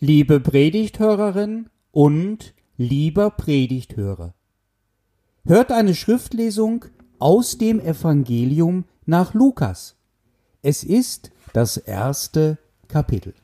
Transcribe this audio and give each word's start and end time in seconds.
Liebe 0.00 0.38
Predigthörerin 0.38 1.70
und 1.90 2.54
lieber 2.76 3.30
Predigthörer, 3.30 4.32
hört 5.44 5.72
eine 5.72 5.96
Schriftlesung 5.96 6.84
aus 7.18 7.58
dem 7.58 7.80
Evangelium 7.80 8.84
nach 9.06 9.34
Lukas. 9.34 9.96
Es 10.62 10.84
ist 10.84 11.32
das 11.52 11.78
erste 11.78 12.58
Kapitel. 12.86 13.34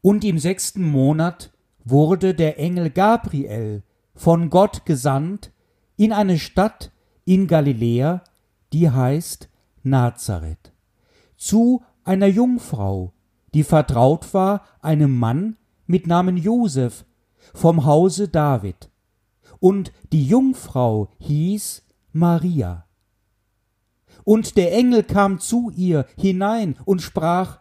Und 0.00 0.24
im 0.24 0.38
sechsten 0.38 0.84
Monat 0.84 1.52
wurde 1.84 2.32
der 2.32 2.58
Engel 2.58 2.88
Gabriel 2.88 3.82
von 4.14 4.48
Gott 4.48 4.86
gesandt 4.86 5.52
in 5.98 6.14
eine 6.14 6.38
Stadt 6.38 6.92
in 7.26 7.46
Galiläa, 7.46 8.24
die 8.72 8.88
heißt 8.88 9.50
Nazareth, 9.82 10.72
zu 11.36 11.82
einer 12.04 12.26
Jungfrau, 12.26 13.12
die 13.54 13.64
vertraut 13.64 14.32
war 14.34 14.62
einem 14.80 15.16
Mann 15.18 15.56
mit 15.86 16.06
Namen 16.06 16.36
Josef 16.36 17.04
vom 17.54 17.84
Hause 17.84 18.28
David. 18.28 18.90
Und 19.60 19.92
die 20.12 20.26
Jungfrau 20.26 21.10
hieß 21.18 21.82
Maria. 22.12 22.84
Und 24.24 24.56
der 24.56 24.74
Engel 24.74 25.02
kam 25.02 25.40
zu 25.40 25.70
ihr 25.70 26.06
hinein 26.16 26.76
und 26.84 27.00
sprach, 27.02 27.60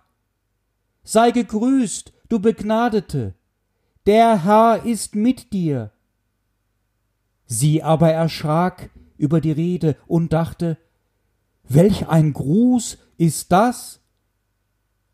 Sei 1.04 1.32
gegrüßt, 1.32 2.12
du 2.28 2.40
Begnadete, 2.40 3.34
der 4.06 4.44
Herr 4.44 4.84
ist 4.84 5.16
mit 5.16 5.54
dir. 5.54 5.92
Sie 7.46 7.82
aber 7.82 8.12
erschrak 8.12 8.90
über 9.18 9.40
die 9.40 9.54
Rede 9.54 9.96
und 10.08 10.34
dachte, 10.34 10.78
Welch 11.64 12.08
ein 12.08 12.34
Gruß 12.34 12.98
ist 13.18 13.52
das? 13.52 14.02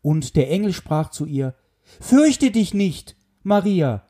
Und 0.04 0.36
der 0.36 0.50
Engel 0.50 0.74
sprach 0.74 1.08
zu 1.08 1.24
ihr, 1.24 1.54
Fürchte 1.98 2.50
dich 2.50 2.74
nicht, 2.74 3.16
Maria, 3.42 4.06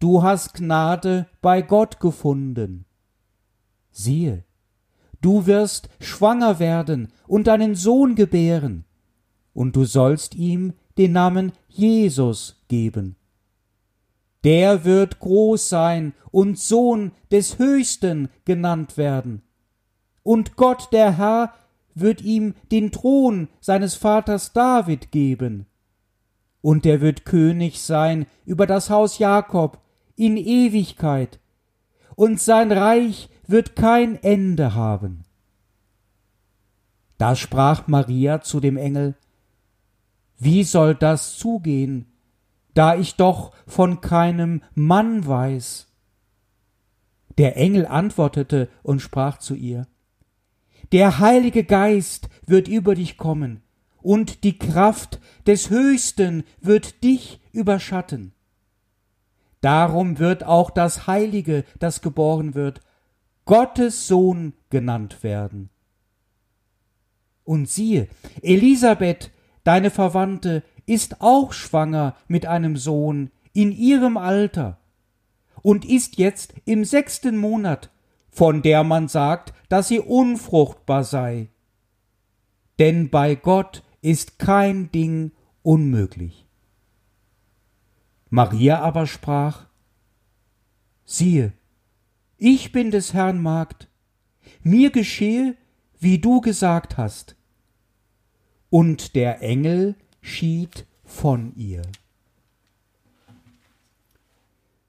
du 0.00 0.24
hast 0.24 0.54
Gnade 0.54 1.28
bei 1.40 1.62
Gott 1.62 2.00
gefunden. 2.00 2.86
Siehe, 3.92 4.42
du 5.20 5.46
wirst 5.46 5.90
schwanger 6.00 6.58
werden 6.58 7.12
und 7.28 7.48
einen 7.48 7.76
Sohn 7.76 8.16
gebären, 8.16 8.84
und 9.54 9.76
du 9.76 9.84
sollst 9.84 10.34
ihm 10.34 10.72
den 10.98 11.12
Namen 11.12 11.52
Jesus 11.68 12.60
geben. 12.66 13.14
Der 14.42 14.84
wird 14.84 15.20
groß 15.20 15.68
sein 15.68 16.14
und 16.32 16.58
Sohn 16.58 17.12
des 17.30 17.60
Höchsten 17.60 18.28
genannt 18.44 18.96
werden. 18.96 19.42
Und 20.24 20.56
Gott 20.56 20.88
der 20.90 21.16
Herr 21.16 21.54
wird 21.96 22.20
ihm 22.20 22.54
den 22.70 22.92
Thron 22.92 23.48
seines 23.60 23.96
Vaters 23.96 24.52
David 24.52 25.10
geben. 25.10 25.66
Und 26.60 26.86
er 26.86 27.00
wird 27.00 27.24
König 27.24 27.80
sein 27.80 28.26
über 28.44 28.66
das 28.66 28.90
Haus 28.90 29.18
Jakob 29.18 29.80
in 30.14 30.36
Ewigkeit, 30.36 31.40
und 32.14 32.40
sein 32.40 32.72
Reich 32.72 33.28
wird 33.46 33.76
kein 33.76 34.16
Ende 34.22 34.74
haben. 34.74 35.24
Da 37.18 37.36
sprach 37.36 37.86
Maria 37.86 38.40
zu 38.40 38.60
dem 38.60 38.76
Engel, 38.76 39.14
Wie 40.38 40.64
soll 40.64 40.94
das 40.94 41.36
zugehen, 41.36 42.06
da 42.74 42.96
ich 42.96 43.16
doch 43.16 43.52
von 43.66 44.00
keinem 44.00 44.62
Mann 44.74 45.26
weiß? 45.26 45.86
Der 47.38 47.56
Engel 47.56 47.86
antwortete 47.86 48.68
und 48.82 49.00
sprach 49.00 49.38
zu 49.38 49.54
ihr, 49.54 49.86
der 50.92 51.18
Heilige 51.18 51.64
Geist 51.64 52.28
wird 52.46 52.68
über 52.68 52.94
dich 52.94 53.16
kommen, 53.16 53.62
und 54.02 54.44
die 54.44 54.58
Kraft 54.58 55.20
des 55.46 55.70
Höchsten 55.70 56.44
wird 56.60 57.02
dich 57.02 57.40
überschatten. 57.52 58.32
Darum 59.60 60.18
wird 60.18 60.44
auch 60.44 60.70
das 60.70 61.06
Heilige, 61.08 61.64
das 61.78 62.02
geboren 62.02 62.54
wird, 62.54 62.82
Gottes 63.46 64.06
Sohn 64.06 64.52
genannt 64.70 65.22
werden. 65.22 65.70
Und 67.42 67.68
siehe, 67.68 68.08
Elisabeth, 68.42 69.30
deine 69.64 69.90
Verwandte, 69.90 70.62
ist 70.84 71.20
auch 71.20 71.52
schwanger 71.52 72.14
mit 72.28 72.46
einem 72.46 72.76
Sohn 72.76 73.30
in 73.52 73.72
ihrem 73.72 74.16
Alter 74.16 74.78
und 75.62 75.84
ist 75.84 76.18
jetzt 76.18 76.54
im 76.64 76.84
sechsten 76.84 77.36
Monat 77.36 77.90
von 78.36 78.60
der 78.60 78.84
man 78.84 79.08
sagt, 79.08 79.54
dass 79.70 79.88
sie 79.88 79.98
unfruchtbar 79.98 81.04
sei. 81.04 81.48
Denn 82.78 83.08
bei 83.08 83.34
Gott 83.34 83.82
ist 84.02 84.38
kein 84.38 84.92
Ding 84.92 85.32
unmöglich. 85.62 86.46
Maria 88.28 88.80
aber 88.80 89.06
sprach, 89.06 89.64
siehe, 91.06 91.54
ich 92.36 92.72
bin 92.72 92.90
des 92.90 93.14
Herrn 93.14 93.40
Magd, 93.40 93.88
mir 94.62 94.90
geschehe, 94.90 95.56
wie 95.98 96.18
du 96.18 96.42
gesagt 96.42 96.98
hast. 96.98 97.36
Und 98.68 99.14
der 99.14 99.40
Engel 99.40 99.94
schied 100.20 100.84
von 101.06 101.56
ihr. 101.56 101.80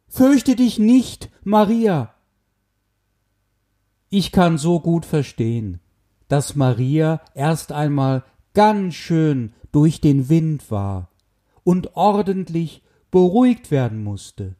Fürchte 0.09 0.58
dich 0.58 0.79
nicht, 0.79 1.29
Maria, 1.46 2.14
ich 4.09 4.31
kann 4.31 4.57
so 4.57 4.79
gut 4.79 5.06
verstehen, 5.06 5.79
dass 6.28 6.56
Maria 6.56 7.22
erst 7.34 7.72
einmal 7.72 8.23
ganz 8.53 8.95
schön 8.95 9.53
durch 9.72 10.01
den 10.01 10.29
Wind 10.29 10.72
war 10.72 11.09
und 11.63 11.95
ordentlich 11.95 12.84
beruhigt 13.12 13.72
werden 13.72 14.03
musste. 14.03 14.56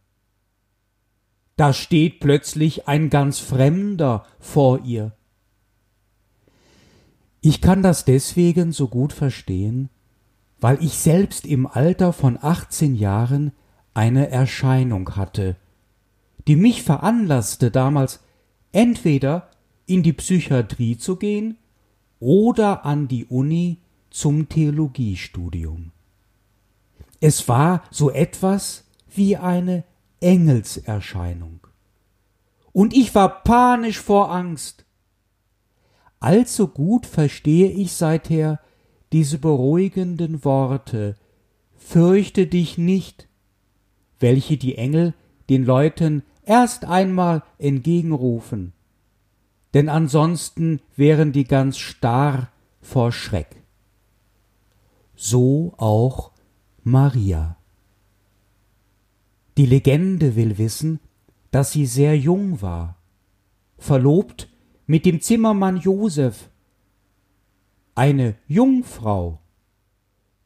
Da 1.56 1.74
steht 1.74 2.20
plötzlich 2.20 2.88
ein 2.88 3.10
ganz 3.10 3.40
Fremder 3.40 4.26
vor 4.40 4.82
ihr. 4.86 5.14
Ich 7.42 7.62
kann 7.62 7.82
das 7.82 8.06
deswegen 8.06 8.72
so 8.72 8.88
gut 8.88 9.14
verstehen, 9.14 9.90
weil 10.60 10.84
ich 10.84 10.98
selbst 10.98 11.46
im 11.46 11.66
Alter 11.66 12.14
von 12.14 12.38
achtzehn 12.42 12.96
Jahren 12.96 13.54
eine 13.94 14.30
Erscheinung 14.30 15.16
hatte, 15.16 15.56
die 16.48 16.56
mich 16.56 16.84
veranlasste, 16.84 17.72
damals 17.72 18.20
entweder 18.78 19.50
in 19.88 20.04
die 20.04 20.14
Psychiatrie 20.14 20.98
zu 20.98 21.16
gehen 21.16 21.58
oder 22.20 22.86
an 22.86 23.08
die 23.08 23.26
Uni 23.26 23.80
zum 24.12 24.50
Theologiestudium. 24.50 25.92
Es 27.20 27.48
war 27.48 27.84
so 27.90 28.12
etwas 28.12 28.86
wie 29.08 29.36
eine 29.36 29.84
Engelserscheinung. 30.20 31.62
Und 32.72 32.96
ich 32.96 33.16
war 33.16 33.42
panisch 33.44 34.00
vor 34.00 34.32
Angst. 34.32 34.86
Allzu 36.20 36.68
gut 36.68 37.08
verstehe 37.08 37.72
ich 37.72 37.94
seither 37.94 38.60
diese 39.12 39.40
beruhigenden 39.40 40.46
Worte 40.46 41.16
Fürchte 41.78 42.46
dich 42.46 42.78
nicht, 42.78 43.28
welche 44.20 44.58
die 44.58 44.78
Engel 44.78 45.16
den 45.50 45.66
Leuten 45.66 46.22
erst 46.48 46.86
einmal 46.86 47.44
entgegenrufen, 47.58 48.74
denn 49.74 49.90
ansonsten 49.90 50.82
wären 50.96 51.32
die 51.32 51.44
ganz 51.44 51.78
starr 51.78 52.50
vor 52.82 53.12
Schreck. 53.12 53.64
So 55.16 55.74
auch 55.78 56.32
Maria. 56.84 57.58
Die 59.58 59.66
Legende 59.66 60.36
will 60.36 60.58
wissen, 60.58 61.00
dass 61.52 61.72
sie 61.72 61.86
sehr 61.86 62.18
jung 62.18 62.62
war, 62.62 62.98
verlobt 63.78 64.50
mit 64.86 65.06
dem 65.06 65.22
Zimmermann 65.22 65.78
Josef, 65.78 66.50
eine 67.94 68.36
Jungfrau. 68.48 69.42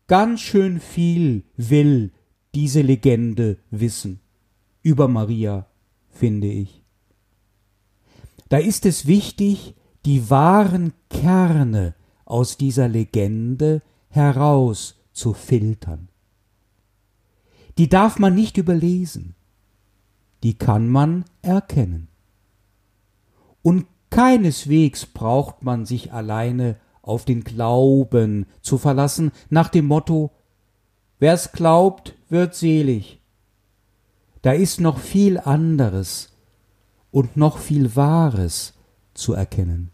Ganz 0.07 0.41
schön 0.41 0.79
viel 0.79 1.43
will 1.57 2.11
diese 2.55 2.81
Legende 2.81 3.57
wissen 3.69 4.19
über 4.81 5.07
Maria 5.07 5.67
finde 6.11 6.47
ich. 6.47 6.83
Da 8.49 8.57
ist 8.57 8.85
es 8.85 9.05
wichtig, 9.05 9.75
die 10.05 10.29
wahren 10.29 10.93
Kerne 11.09 11.95
aus 12.25 12.57
dieser 12.57 12.87
Legende 12.87 13.81
heraus 14.09 14.99
zu 15.13 15.33
filtern. 15.33 16.09
Die 17.77 17.87
darf 17.87 18.19
man 18.19 18.35
nicht 18.35 18.57
überlesen, 18.57 19.35
die 20.43 20.57
kann 20.57 20.89
man 20.89 21.23
erkennen. 21.41 22.09
Und 23.61 23.85
keineswegs 24.09 25.05
braucht 25.05 25.63
man 25.63 25.85
sich 25.85 26.11
alleine 26.11 26.77
auf 27.01 27.25
den 27.25 27.43
Glauben 27.43 28.45
zu 28.61 28.77
verlassen, 28.77 29.31
nach 29.49 29.69
dem 29.69 29.85
Motto 29.85 30.31
Wer's 31.19 31.51
glaubt, 31.51 32.15
wird 32.29 32.55
selig 32.55 33.20
da 34.41 34.51
ist 34.51 34.79
noch 34.79 34.99
viel 34.99 35.37
anderes 35.39 36.29
und 37.11 37.37
noch 37.37 37.57
viel 37.57 37.95
Wahres 37.95 38.73
zu 39.13 39.33
erkennen. 39.33 39.91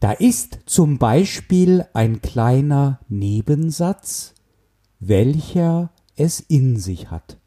Da 0.00 0.12
ist 0.12 0.58
zum 0.66 0.98
Beispiel 0.98 1.86
ein 1.94 2.20
kleiner 2.20 3.00
Nebensatz, 3.08 4.34
welcher 5.00 5.90
es 6.16 6.40
in 6.40 6.76
sich 6.76 7.10
hat. 7.10 7.38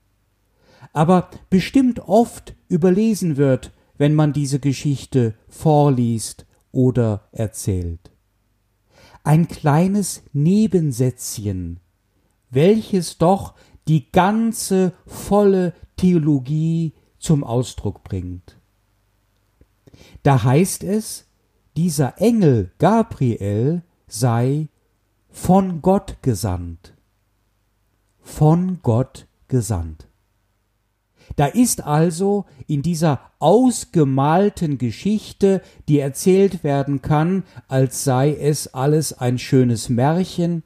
Aber 0.93 1.29
bestimmt 1.49 1.99
oft 1.99 2.55
überlesen 2.67 3.37
wird, 3.37 3.71
wenn 3.97 4.15
man 4.15 4.33
diese 4.33 4.59
Geschichte 4.59 5.35
vorliest 5.47 6.45
oder 6.71 7.27
erzählt. 7.31 8.11
Ein 9.23 9.47
kleines 9.47 10.23
Nebensätzchen, 10.33 11.79
welches 12.49 13.17
doch 13.17 13.53
die 13.87 14.11
ganze 14.11 14.93
volle 15.05 15.73
Theologie 15.95 16.93
zum 17.19 17.43
Ausdruck 17.43 18.03
bringt. 18.03 18.57
Da 20.23 20.43
heißt 20.43 20.83
es, 20.83 21.25
dieser 21.75 22.19
Engel 22.21 22.71
Gabriel 22.79 23.83
sei 24.07 24.67
von 25.29 25.81
Gott 25.81 26.17
gesandt. 26.21 26.93
Von 28.21 28.79
Gott 28.81 29.27
gesandt. 29.47 30.07
Da 31.35 31.45
ist 31.45 31.83
also 31.83 32.45
in 32.67 32.81
dieser 32.81 33.19
ausgemalten 33.39 34.77
Geschichte, 34.77 35.61
die 35.87 35.99
erzählt 35.99 36.63
werden 36.63 37.01
kann, 37.01 37.43
als 37.67 38.03
sei 38.03 38.33
es 38.33 38.73
alles 38.73 39.13
ein 39.13 39.37
schönes 39.37 39.89
Märchen, 39.89 40.63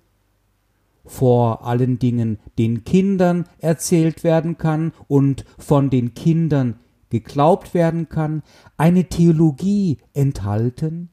vor 1.12 1.66
allen 1.66 2.00
Dingen 2.00 2.40
den 2.58 2.86
Kindern 2.86 3.44
erzählt 3.60 4.24
werden 4.24 4.58
kann 4.58 4.94
und 5.10 5.44
von 5.58 5.90
den 5.90 6.14
Kindern 6.14 6.80
geglaubt 7.10 7.74
werden 7.74 8.08
kann, 8.08 8.44
eine 8.78 9.10
Theologie 9.10 9.98
enthalten, 10.14 11.10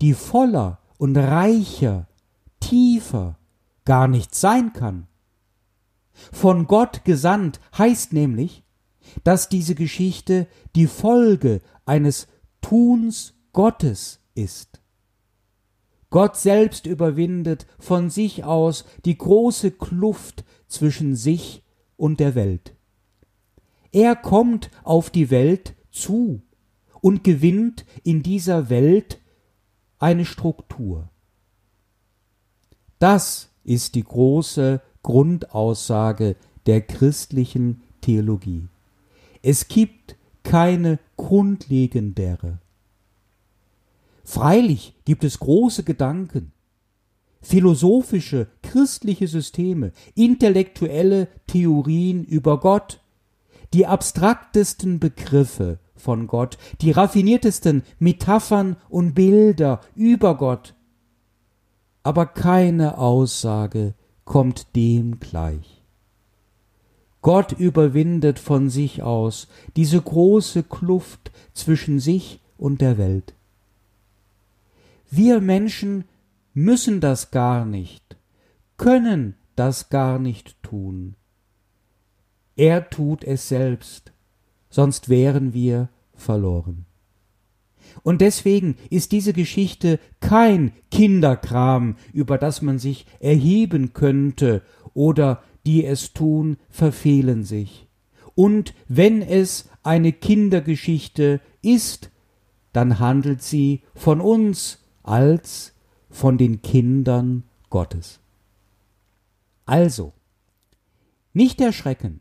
die 0.00 0.14
voller 0.14 0.78
und 0.96 1.18
reicher, 1.18 2.08
tiefer 2.60 3.38
gar 3.84 4.08
nicht 4.08 4.34
sein 4.34 4.72
kann. 4.72 5.06
Von 6.32 6.66
Gott 6.66 7.04
gesandt 7.04 7.60
heißt 7.76 8.14
nämlich, 8.14 8.64
dass 9.22 9.50
diese 9.50 9.74
Geschichte 9.74 10.46
die 10.74 10.86
Folge 10.86 11.60
eines 11.84 12.26
Tuns 12.62 13.34
Gottes 13.52 14.20
ist. 14.34 14.73
Gott 16.14 16.36
selbst 16.36 16.86
überwindet 16.86 17.66
von 17.80 18.08
sich 18.08 18.44
aus 18.44 18.84
die 19.04 19.18
große 19.18 19.72
Kluft 19.72 20.44
zwischen 20.68 21.16
sich 21.16 21.64
und 21.96 22.20
der 22.20 22.36
Welt. 22.36 22.76
Er 23.90 24.14
kommt 24.14 24.70
auf 24.84 25.10
die 25.10 25.30
Welt 25.30 25.74
zu 25.90 26.40
und 27.00 27.24
gewinnt 27.24 27.84
in 28.04 28.22
dieser 28.22 28.70
Welt 28.70 29.18
eine 29.98 30.24
Struktur. 30.24 31.10
Das 33.00 33.50
ist 33.64 33.96
die 33.96 34.04
große 34.04 34.82
Grundaussage 35.02 36.36
der 36.66 36.82
christlichen 36.82 37.82
Theologie. 38.02 38.68
Es 39.42 39.66
gibt 39.66 40.14
keine 40.44 41.00
grundlegendere. 41.16 42.60
Freilich 44.24 44.94
gibt 45.04 45.22
es 45.22 45.38
große 45.38 45.84
Gedanken, 45.84 46.52
philosophische, 47.42 48.48
christliche 48.62 49.28
Systeme, 49.28 49.92
intellektuelle 50.14 51.28
Theorien 51.46 52.24
über 52.24 52.58
Gott, 52.58 53.00
die 53.74 53.86
abstraktesten 53.86 54.98
Begriffe 54.98 55.78
von 55.94 56.26
Gott, 56.26 56.56
die 56.80 56.90
raffiniertesten 56.90 57.82
Metaphern 57.98 58.76
und 58.88 59.14
Bilder 59.14 59.80
über 59.94 60.36
Gott. 60.36 60.74
Aber 62.02 62.26
keine 62.26 62.98
Aussage 62.98 63.94
kommt 64.24 64.74
dem 64.74 65.20
gleich. 65.20 65.82
Gott 67.20 67.52
überwindet 67.52 68.38
von 68.38 68.70
sich 68.70 69.02
aus 69.02 69.48
diese 69.76 70.00
große 70.00 70.62
Kluft 70.62 71.30
zwischen 71.52 71.98
sich 71.98 72.40
und 72.58 72.80
der 72.80 72.98
Welt. 72.98 73.34
Wir 75.16 75.40
Menschen 75.40 76.06
müssen 76.54 77.00
das 77.00 77.30
gar 77.30 77.64
nicht, 77.64 78.16
können 78.76 79.36
das 79.54 79.88
gar 79.88 80.18
nicht 80.18 80.60
tun. 80.60 81.14
Er 82.56 82.90
tut 82.90 83.22
es 83.22 83.48
selbst, 83.48 84.12
sonst 84.70 85.08
wären 85.08 85.54
wir 85.54 85.88
verloren. 86.14 86.86
Und 88.02 88.22
deswegen 88.22 88.74
ist 88.90 89.12
diese 89.12 89.32
Geschichte 89.32 90.00
kein 90.18 90.72
Kinderkram, 90.90 91.94
über 92.12 92.36
das 92.36 92.60
man 92.60 92.80
sich 92.80 93.06
erheben 93.20 93.92
könnte, 93.92 94.62
oder 94.94 95.44
die 95.64 95.84
es 95.84 96.12
tun, 96.12 96.56
verfehlen 96.70 97.44
sich. 97.44 97.86
Und 98.34 98.74
wenn 98.88 99.22
es 99.22 99.68
eine 99.84 100.12
Kindergeschichte 100.12 101.40
ist, 101.62 102.10
dann 102.72 102.98
handelt 102.98 103.42
sie 103.42 103.82
von 103.94 104.20
uns 104.20 104.80
als 105.04 105.72
von 106.10 106.36
den 106.36 106.60
Kindern 106.62 107.44
Gottes. 107.70 108.20
Also, 109.66 110.12
nicht 111.32 111.60
erschrecken. 111.60 112.20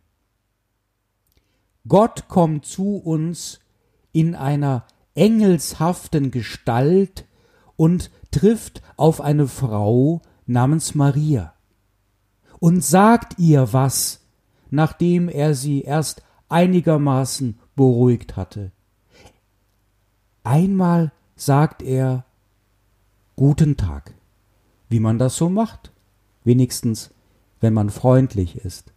Gott 1.88 2.28
kommt 2.28 2.66
zu 2.66 2.98
uns 2.98 3.60
in 4.12 4.36
einer 4.36 4.86
engelshaften 5.16 6.32
Gestalt 6.32 7.26
und 7.76 8.12
trifft 8.32 8.82
auf 8.96 9.22
eine 9.22 9.48
Frau 9.48 10.22
namens 10.46 10.96
Maria 10.96 11.54
und 12.60 12.84
sagt 12.84 13.38
ihr 13.40 13.74
was, 13.74 14.22
nachdem 14.70 15.28
er 15.30 15.54
sie 15.54 15.82
erst 15.82 16.24
einigermaßen 16.50 17.60
beruhigt 17.76 18.38
hatte. 18.38 18.72
Einmal 20.44 21.12
sagt 21.36 21.82
er 21.82 22.26
Guten 23.36 23.78
Tag, 23.78 24.14
wie 24.90 25.00
man 25.00 25.18
das 25.18 25.38
so 25.38 25.50
macht, 25.50 25.92
wenigstens 26.44 27.10
wenn 27.62 27.74
man 27.74 27.90
freundlich 27.90 28.58
ist. 28.58 28.94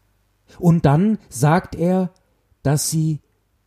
Und 0.59 0.85
dann 0.85 1.19
sagt 1.31 1.75
er, 1.75 2.11
dass 2.63 2.91
sie 2.91 3.21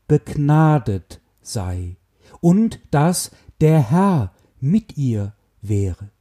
begnadet 0.08 1.22
sei 1.42 1.96
und 2.40 2.80
dass 2.92 3.32
der 3.62 3.80
Herr 3.80 4.32
mit 4.60 4.96
ihr 4.96 5.34
wäre. 5.62 6.12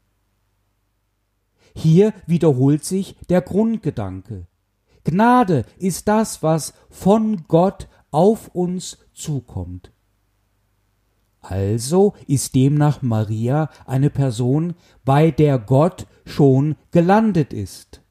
Hier 1.74 2.14
wiederholt 2.26 2.84
sich 2.84 3.16
der 3.28 3.42
Grundgedanke. 3.42 4.46
Gnade 5.04 5.66
ist 5.76 6.08
das, 6.08 6.42
was 6.42 6.72
von 6.88 7.44
Gott 7.48 7.88
auf 8.10 8.48
uns 8.54 8.98
zukommt. 9.12 9.92
Also 11.48 12.12
ist 12.26 12.54
demnach 12.54 13.00
Maria 13.00 13.70
eine 13.86 14.10
Person, 14.10 14.74
bei 15.06 15.30
der 15.30 15.58
Gott 15.58 16.06
schon 16.26 16.76
gelandet 16.90 17.54
ist, 17.54 18.02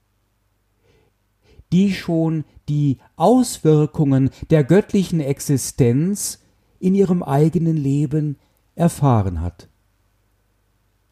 die 1.72 1.94
schon 1.94 2.46
die 2.67 2.98
Auswirkungen 3.15 4.32
der 4.50 4.63
göttlichen 4.63 5.20
Existenz 5.20 6.39
in 6.79 6.96
ihrem 6.96 7.22
eigenen 7.22 7.77
Leben 7.77 8.38
erfahren 8.74 9.39
hat. 9.39 9.70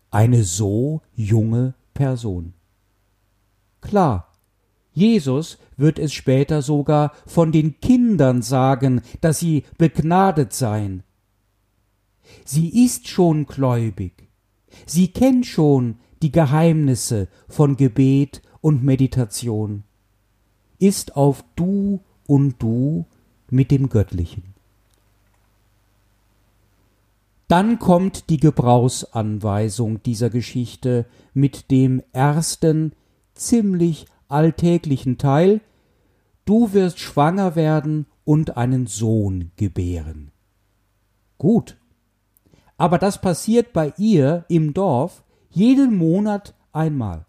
Eine 0.10 0.44
so 0.44 1.02
junge 1.14 1.76
Person. 1.94 2.56
Klar, 3.82 4.34
Jesus 4.94 5.60
wird 5.78 6.00
es 6.00 6.12
später 6.12 6.64
sogar 6.64 7.12
von 7.28 7.52
den 7.52 7.80
Kindern 7.82 8.42
sagen, 8.42 9.04
dass 9.22 9.38
sie 9.38 9.64
begnadet 9.78 10.54
seien, 10.54 11.04
Sie 12.44 12.84
ist 12.84 13.08
schon 13.08 13.46
gläubig. 13.46 14.28
Sie 14.86 15.08
kennt 15.08 15.46
schon 15.46 15.98
die 16.22 16.32
Geheimnisse 16.32 17.28
von 17.48 17.78
Gebet 17.78 18.42
und 18.62 18.84
Meditation, 18.84 19.84
ist 20.80 21.16
auf 21.16 21.44
Du 21.56 22.02
und 22.28 22.62
Du 22.62 23.06
mit 23.50 23.72
dem 23.72 23.90
Göttlichen. 23.90 24.56
Dann 27.48 27.78
kommt 27.78 28.30
die 28.30 28.40
Gebrauchsanweisung 28.40 30.02
dieser 30.02 30.32
Geschichte 30.32 31.06
mit 31.34 31.70
dem 31.70 32.02
ersten, 32.12 32.94
ziemlich 33.36 34.08
alltäglichen 34.28 35.18
Teil 35.18 35.62
Du 36.46 36.74
wirst 36.74 37.00
schwanger 37.00 37.56
werden 37.56 38.06
und 38.24 38.56
einen 38.56 38.86
Sohn 38.86 39.52
gebären. 39.56 40.32
Gut, 41.40 41.78
aber 42.78 42.98
das 42.98 43.22
passiert 43.22 43.74
bei 43.74 43.94
ihr 43.98 44.46
im 44.50 44.74
Dorf 44.74 45.24
jeden 45.50 45.96
Monat 45.96 46.54
einmal. 46.72 47.26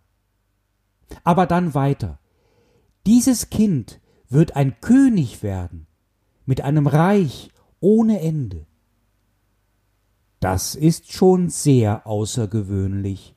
Aber 1.23 1.47
dann 1.47 1.75
weiter. 1.75 2.19
Dieses 3.07 3.51
Kind 3.51 4.01
wird 4.29 4.57
ein 4.57 4.81
König 4.81 5.43
werden, 5.43 5.87
mit 6.45 6.61
einem 6.63 6.87
Reich 6.87 7.51
ohne 7.79 8.21
Ende. 8.21 8.67
Das 10.41 10.75
ist 10.75 11.13
schon 11.13 11.49
sehr 11.49 12.07
außergewöhnlich. 12.07 13.35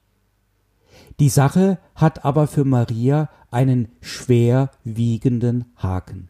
Die 1.20 1.30
Sache 1.30 1.80
hat 1.96 2.26
aber 2.26 2.48
für 2.48 2.66
Maria 2.66 3.30
einen 3.52 3.90
schwer 4.02 4.72
wiegenden 4.84 5.66
Haken. 5.76 6.30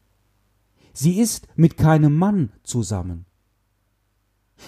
Sie 0.94 1.20
ist 1.20 1.48
mit 1.56 1.78
keinem 1.78 2.16
Mann 2.16 2.52
zusammen. 2.64 3.26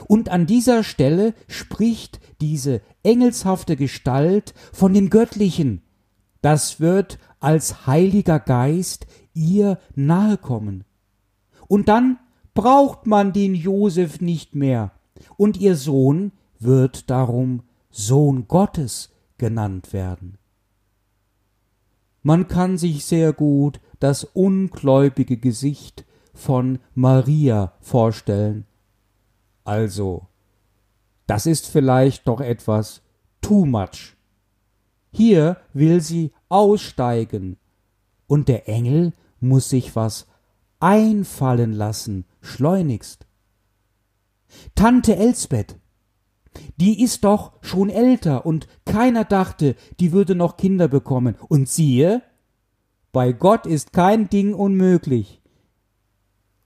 Und 0.07 0.29
an 0.29 0.45
dieser 0.45 0.83
Stelle 0.83 1.33
spricht 1.48 2.19
diese 2.39 2.81
engelshafte 3.03 3.75
Gestalt 3.75 4.53
von 4.71 4.93
dem 4.93 5.10
Göttlichen. 5.10 5.81
Das 6.41 6.79
wird 6.79 7.19
als 7.39 7.88
Heiliger 7.88 8.39
Geist 8.39 9.07
ihr 9.33 9.79
nahe 9.95 10.38
kommen. 10.38 10.83
Und 11.67 11.88
dann 11.88 12.19
braucht 12.53 13.07
man 13.07 13.33
den 13.33 13.55
Josef 13.55 14.21
nicht 14.21 14.55
mehr, 14.55 14.91
und 15.38 15.57
ihr 15.57 15.75
Sohn 15.75 16.31
wird 16.60 17.10
darum 17.10 17.63
Sohn 17.89 18.48
Gottes 18.48 19.10
genannt 19.38 19.93
werden. 19.93 20.38
Man 22.24 22.48
kann 22.48 22.77
sich 22.77 23.05
sehr 23.05 23.33
gut 23.33 23.79
das 24.00 24.24
ungläubige 24.24 25.38
Gesicht 25.38 26.05
von 26.33 26.79
Maria 26.93 27.74
vorstellen. 27.81 28.65
Also, 29.63 30.27
das 31.27 31.45
ist 31.45 31.67
vielleicht 31.67 32.27
doch 32.27 32.41
etwas 32.41 33.01
too 33.41 33.65
much. 33.65 34.15
Hier 35.11 35.57
will 35.73 36.01
sie 36.01 36.31
aussteigen, 36.49 37.57
und 38.27 38.47
der 38.47 38.69
Engel 38.69 39.13
muss 39.41 39.69
sich 39.69 39.95
was 39.95 40.27
einfallen 40.79 41.73
lassen, 41.73 42.25
schleunigst. 42.41 43.27
Tante 44.75 45.15
Elsbeth, 45.15 45.77
die 46.77 47.03
ist 47.03 47.23
doch 47.23 47.53
schon 47.61 47.89
älter 47.89 48.45
und 48.45 48.67
keiner 48.85 49.23
dachte, 49.23 49.75
die 49.99 50.11
würde 50.11 50.35
noch 50.35 50.57
Kinder 50.57 50.87
bekommen. 50.87 51.35
Und 51.47 51.69
siehe, 51.69 52.21
bei 53.11 53.31
Gott 53.33 53.65
ist 53.65 53.93
kein 53.93 54.29
Ding 54.29 54.53
unmöglich. 54.53 55.41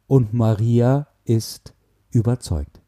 Und 0.08 0.34
Maria 0.34 1.08
ist 1.24 1.74
überzeugt. 2.12 2.82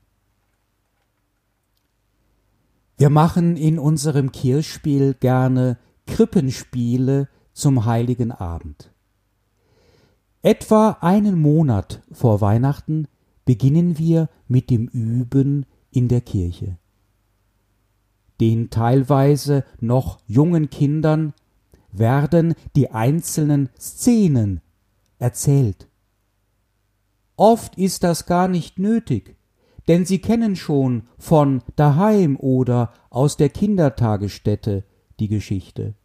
Wir 2.97 3.11
machen 3.11 3.57
in 3.57 3.77
unserem 3.77 4.31
Kirchspiel 4.31 5.13
gerne 5.13 5.77
Krippenspiele 6.07 7.29
zum 7.53 7.85
heiligen 7.85 8.31
Abend. 8.31 8.91
Etwa 10.41 10.97
einen 11.01 11.39
Monat 11.39 12.01
vor 12.11 12.41
Weihnachten 12.41 13.07
beginnen 13.45 13.99
wir 13.99 14.29
mit 14.47 14.71
dem 14.71 14.87
Üben 14.87 15.67
in 15.91 16.07
der 16.07 16.21
Kirche. 16.21 16.77
Den 18.39 18.71
teilweise 18.71 19.63
noch 19.79 20.19
jungen 20.25 20.71
Kindern 20.71 21.33
werden 21.91 22.55
die 22.75 22.91
einzelnen 22.91 23.69
Szenen 23.79 24.61
erzählt. 25.19 25.87
Oft 27.35 27.77
ist 27.77 28.03
das 28.03 28.25
gar 28.25 28.47
nicht 28.47 28.79
nötig, 28.79 29.36
denn 29.87 30.05
sie 30.05 30.19
kennen 30.19 30.55
schon 30.55 31.03
von 31.17 31.61
daheim 31.75 32.37
oder 32.37 32.93
aus 33.09 33.37
der 33.37 33.49
Kindertagesstätte 33.49 34.83
die 35.19 35.27
Geschichte. 35.27 35.95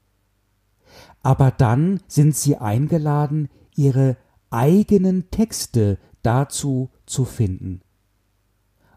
Aber 1.23 1.51
dann 1.51 2.01
sind 2.07 2.37
sie 2.37 2.57
eingeladen, 2.57 3.49
ihre 3.75 4.17
eigenen 4.51 5.31
Texte 5.31 5.99
dazu 6.23 6.91
zu 7.07 7.25
finden. 7.25 7.81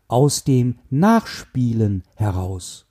Aus 0.08 0.44
dem 0.44 0.80
Nachspielen 0.90 2.04
heraus. 2.16 2.88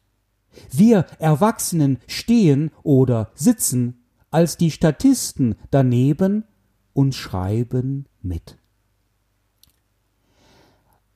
Wir 0.70 1.06
Erwachsenen 1.18 1.98
stehen 2.06 2.70
oder 2.82 3.30
sitzen 3.34 4.04
als 4.30 4.56
die 4.56 4.70
Statisten 4.70 5.54
daneben 5.70 6.44
und 6.92 7.14
schreiben 7.14 8.06
mit. 8.20 8.56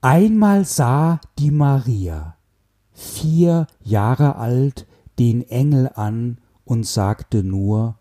Einmal 0.01 0.65
sah 0.65 1.21
die 1.41 1.51
Maria, 1.51 2.37
vier 2.93 3.67
Jahre 3.83 4.37
alt, 4.37 4.87
den 5.19 5.43
Engel 5.43 5.91
an 5.93 6.41
und 6.65 6.87
sagte 6.87 7.43
nur 7.43 7.99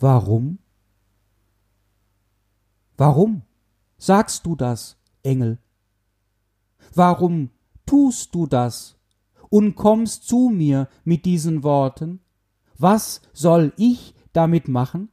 Warum? 0.00 0.58
Warum 2.96 3.42
sagst 3.98 4.46
du 4.46 4.56
das, 4.56 4.96
Engel? 5.22 5.58
Warum 6.92 7.50
tust 7.86 8.34
du 8.34 8.48
das 8.48 8.96
und 9.50 9.76
kommst 9.76 10.26
zu 10.26 10.50
mir 10.52 10.88
mit 11.04 11.24
diesen 11.24 11.62
Worten? 11.62 12.18
Was 12.76 13.22
soll 13.32 13.72
ich 13.76 14.12
damit 14.32 14.66
machen? 14.66 15.08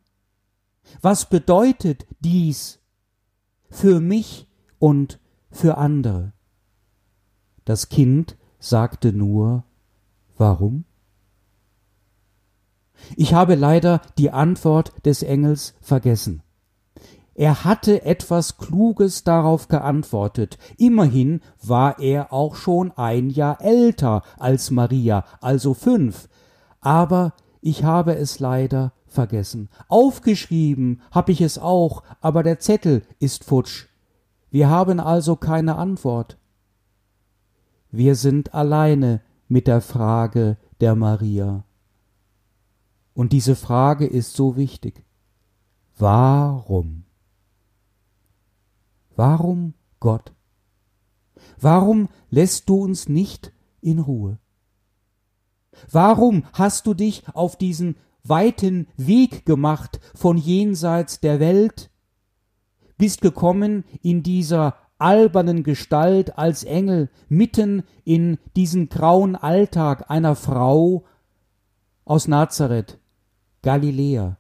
Was 1.02 1.30
bedeutet 1.30 2.08
dies 2.20 2.80
für 3.70 4.00
mich 4.00 4.48
und 4.80 5.20
für 5.52 5.78
andere? 5.78 6.34
Das 7.66 7.90
Kind 7.90 8.38
sagte 8.60 9.14
nur 9.14 9.64
Warum? 10.38 10.86
Ich 13.16 13.34
habe 13.34 13.56
leider 13.56 14.02
die 14.18 14.32
Antwort 14.32 14.94
des 15.06 15.24
Engels 15.24 15.76
vergessen. 15.82 16.44
Er 17.34 17.64
hatte 17.64 18.04
etwas 18.06 18.58
Kluges 18.58 19.24
darauf 19.24 19.68
geantwortet. 19.68 20.58
Immerhin 20.78 21.42
war 21.62 22.00
er 22.00 22.34
auch 22.34 22.56
schon 22.56 22.92
ein 22.92 23.30
Jahr 23.30 23.62
älter 23.62 24.24
als 24.38 24.70
Maria, 24.70 25.26
also 25.40 25.74
fünf. 25.74 26.28
Aber 26.82 27.34
ich 27.62 27.84
habe 27.84 28.16
es 28.16 28.40
leider 28.40 28.94
vergessen. 29.08 29.70
Aufgeschrieben 29.88 31.02
habe 31.12 31.32
ich 31.32 31.42
es 31.42 31.58
auch, 31.58 32.04
aber 32.20 32.44
der 32.44 32.60
Zettel 32.60 33.04
ist 33.20 33.44
futsch. 33.44 33.91
Wir 34.52 34.70
haben 34.70 35.00
also 35.00 35.36
keine 35.36 35.78
Antwort. 35.78 36.38
Wir 37.90 38.16
sind 38.16 38.54
alleine 38.54 39.22
mit 39.48 39.68
der 39.68 39.82
Frage 39.82 40.58
der 40.82 40.96
Maria. 40.96 41.64
Und 43.14 43.34
diese 43.34 43.56
Frage 43.56 44.06
ist 44.06 44.34
so 44.34 44.56
wichtig. 44.56 45.04
Warum? 45.98 47.06
Warum 49.16 49.74
Gott? 50.00 50.34
Warum 51.60 52.10
lässt 52.30 52.70
du 52.70 52.76
uns 52.82 53.08
nicht 53.08 53.54
in 53.82 54.00
Ruhe? 54.00 54.38
Warum 55.90 56.44
hast 56.54 56.88
du 56.88 56.94
dich 56.94 57.24
auf 57.34 57.56
diesen 57.56 57.96
weiten 58.24 58.88
Weg 58.98 59.46
gemacht 59.46 60.00
von 60.16 60.38
jenseits 60.38 61.20
der 61.20 61.40
Welt, 61.40 61.91
bist 63.02 63.22
gekommen 63.22 63.84
in 64.04 64.22
dieser 64.22 64.76
albernen 65.00 65.64
Gestalt 65.64 66.38
als 66.38 66.64
Engel 66.64 67.10
mitten 67.30 67.82
in 68.04 68.38
diesen 68.56 68.90
grauen 68.90 69.36
Alltag 69.36 70.12
einer 70.12 70.36
Frau 70.36 71.04
aus 72.06 72.28
Nazareth, 72.28 73.00
Galiläa. 73.64 74.38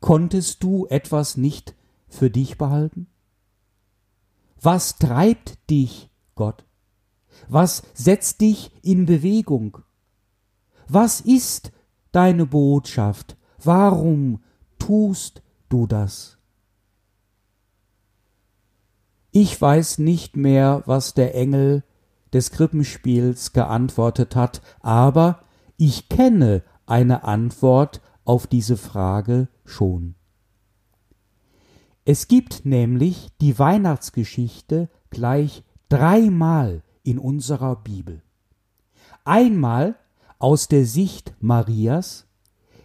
Konntest 0.00 0.62
du 0.62 0.86
etwas 0.86 1.36
nicht 1.36 1.74
für 2.08 2.30
dich 2.30 2.56
behalten? 2.56 3.08
Was 4.62 4.96
treibt 4.96 5.68
dich, 5.68 6.08
Gott? 6.34 6.64
Was 7.46 7.82
setzt 7.92 8.40
dich 8.40 8.70
in 8.82 9.04
Bewegung? 9.04 9.82
Was 10.88 11.20
ist 11.20 11.72
deine 12.12 12.46
Botschaft? 12.46 13.36
Warum 13.62 14.42
tust 14.78 15.42
du 15.68 15.86
das? 15.86 16.35
Ich 19.38 19.60
weiß 19.60 19.98
nicht 19.98 20.34
mehr, 20.38 20.82
was 20.86 21.12
der 21.12 21.34
Engel 21.34 21.84
des 22.32 22.52
Krippenspiels 22.52 23.52
geantwortet 23.52 24.34
hat, 24.34 24.62
aber 24.80 25.40
ich 25.76 26.08
kenne 26.08 26.62
eine 26.86 27.22
Antwort 27.24 28.00
auf 28.24 28.46
diese 28.46 28.78
Frage 28.78 29.48
schon. 29.66 30.14
Es 32.06 32.28
gibt 32.28 32.64
nämlich 32.64 33.28
die 33.42 33.58
Weihnachtsgeschichte 33.58 34.88
gleich 35.10 35.64
dreimal 35.90 36.82
in 37.02 37.18
unserer 37.18 37.76
Bibel. 37.76 38.22
Einmal 39.26 39.96
aus 40.38 40.68
der 40.68 40.86
Sicht 40.86 41.34
Marias, 41.40 42.26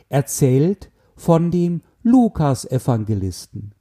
erzählt 0.10 0.91
von 1.15 1.50
dem 1.50 1.81
Lukas-Evangelisten. 2.03 3.74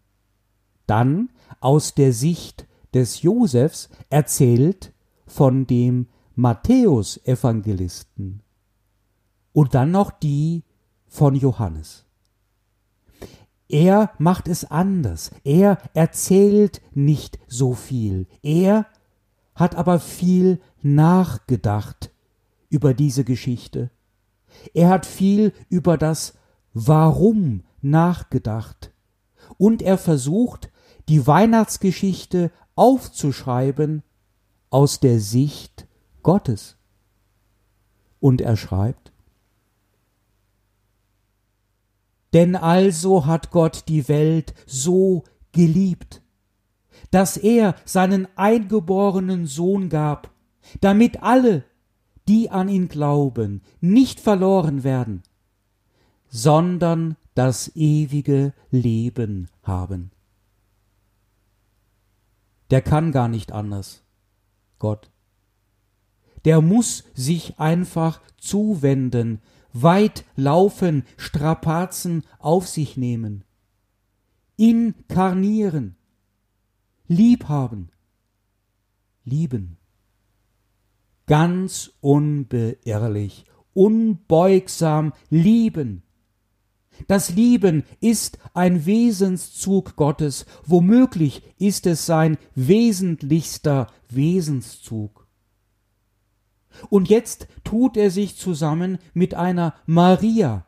Dann 0.87 1.31
aus 1.61 1.95
der 1.95 2.13
Sicht 2.13 2.67
des 2.93 3.23
Josefs, 3.23 3.89
erzählt 4.09 4.93
von 5.27 5.67
dem 5.67 6.09
Matthäus-Evangelisten. 6.35 8.43
Und 9.53 9.75
dann 9.75 9.91
noch 9.91 10.11
die 10.11 10.65
von 11.07 11.35
Johannes. 11.35 12.07
Er 13.69 14.13
macht 14.19 14.49
es 14.49 14.65
anders. 14.65 15.31
Er 15.45 15.79
erzählt 15.95 16.83
nicht 16.93 17.39
so 17.47 17.75
viel. 17.75 18.27
Er 18.43 18.87
hat 19.55 19.77
aber 19.77 20.01
viel 20.01 20.61
nachgedacht 20.83 22.11
über 22.69 22.95
diese 22.95 23.25
Geschichte. 23.25 23.91
Er 24.75 24.89
hat 24.89 25.07
viel 25.07 25.53
über 25.69 25.99
das 25.99 26.35
Warum 26.73 27.63
nachgedacht. 27.81 28.93
Und 29.59 29.83
er 29.83 29.99
versucht, 29.99 30.70
die 31.11 31.27
Weihnachtsgeschichte 31.27 32.53
aufzuschreiben 32.77 34.05
aus 34.71 35.01
der 35.01 35.19
Sicht 35.19 35.89
Gottes. 36.23 36.77
Und 38.21 38.41
er 38.41 38.57
schreibt, 38.57 39.13
Denn 42.33 42.55
also 42.55 43.27
hat 43.27 43.51
Gott 43.51 43.89
die 43.89 44.07
Welt 44.07 44.55
so 44.67 45.25
geliebt, 45.51 46.23
dass 47.11 47.37
er 47.37 47.75
seinen 47.85 48.29
eingeborenen 48.37 49.47
Sohn 49.49 49.89
gab, 49.89 50.31
damit 50.81 51.25
alle, 51.25 51.65
die 52.29 52.51
an 52.51 52.69
ihn 52.69 52.87
glauben, 52.87 53.63
nicht 53.81 54.21
verloren 54.21 54.85
werden, 54.85 55.25
sondern 56.29 57.17
das 57.35 57.75
ewige 57.75 58.53
Leben 58.71 59.49
haben. 59.65 60.13
Der 62.71 62.83
kann 62.83 63.13
gar 63.13 63.29
nicht 63.29 63.53
anders, 63.53 64.05
Gott. 64.79 65.11
Der 66.45 66.61
muss 66.61 67.05
sich 67.15 67.59
einfach 67.59 68.21
zuwenden, 68.39 69.41
weit 69.73 70.25
laufen, 70.37 71.05
Strapazen 71.17 72.25
auf 72.39 72.67
sich 72.67 72.97
nehmen, 72.97 73.45
inkarnieren, 74.57 75.97
liebhaben, 77.07 77.91
lieben. 79.25 79.77
Ganz 81.27 81.93
unbeirrlich, 82.01 83.45
unbeugsam 83.75 85.13
lieben. 85.29 86.03
Das 87.07 87.31
Lieben 87.31 87.85
ist 88.01 88.39
ein 88.55 88.87
Wesenszug 88.87 89.97
Gottes, 89.97 90.47
womöglich 90.65 91.43
ist 91.59 91.87
es 91.87 92.07
sein 92.07 92.39
wesentlichster 92.55 93.89
Wesenszug. 94.09 95.27
Und 96.89 97.09
jetzt 97.09 97.49
tut 97.65 97.97
er 97.97 98.11
sich 98.11 98.37
zusammen 98.37 98.99
mit 99.13 99.35
einer 99.35 99.75
Maria, 99.87 100.67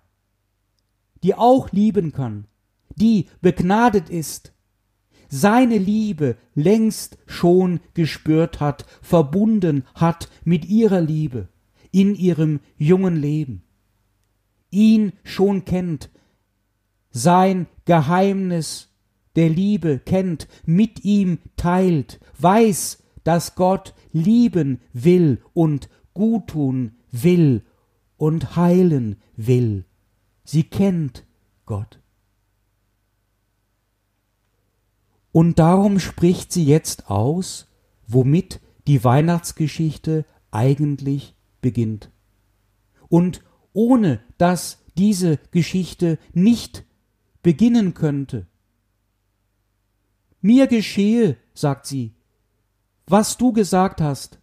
die 1.23 1.35
auch 1.35 1.71
lieben 1.71 2.13
kann, 2.13 2.47
die 2.97 3.29
begnadet 3.41 4.11
ist, 4.11 4.53
seine 5.29 5.79
Liebe 5.79 6.37
längst 6.55 7.17
schon 7.27 7.81
gespürt 7.95 8.61
hat, 8.61 8.85
verbunden 9.01 9.85
hat 9.95 10.29
mit 10.45 10.67
ihrer 10.67 11.01
Liebe 11.01 11.49
in 11.91 12.15
ihrem 12.15 12.61
jungen 12.77 13.17
Leben, 13.17 13.63
ihn 14.71 15.13
schon 15.25 15.65
kennt, 15.65 16.11
sein 17.13 17.67
Geheimnis 17.85 18.89
der 19.37 19.49
Liebe 19.49 19.99
kennt, 19.99 20.49
mit 20.67 21.05
ihm 21.05 21.39
teilt, 21.57 22.21
weiß, 22.39 23.03
dass 23.25 23.55
Gott 23.55 23.95
lieben 24.13 24.81
will 24.93 25.43
und 25.55 25.89
guttun 26.15 26.97
will 27.11 27.63
und 28.17 28.57
heilen 28.57 29.17
will. 29.37 29.85
Sie 30.45 30.65
kennt 30.65 31.25
Gott. 31.67 32.01
Und 35.31 35.59
darum 35.59 35.99
spricht 35.99 36.53
sie 36.53 36.65
jetzt 36.65 37.09
aus, 37.09 37.69
womit 38.07 38.61
die 38.87 39.03
Weihnachtsgeschichte 39.03 40.27
eigentlich 40.51 41.35
beginnt. 41.63 42.11
Und 43.09 43.43
ohne 43.73 44.21
dass 44.37 44.83
diese 44.99 45.39
Geschichte 45.51 46.19
nicht 46.35 46.85
beginnen 47.43 47.95
könnte. 47.95 48.47
Mir 50.41 50.67
geschehe, 50.67 51.37
sagt 51.55 51.87
sie, 51.87 52.15
was 53.07 53.37
du 53.37 53.53
gesagt 53.53 54.01
hast. 54.01 54.39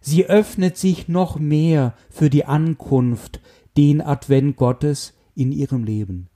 Sie 0.00 0.26
öffnet 0.26 0.76
sich 0.76 1.08
noch 1.08 1.38
mehr 1.38 1.94
für 2.08 2.30
die 2.30 2.44
Ankunft, 2.44 3.40
den 3.76 4.00
Advent 4.00 4.56
Gottes 4.56 5.14
in 5.34 5.52
ihrem 5.52 5.84
Leben. 5.84 6.28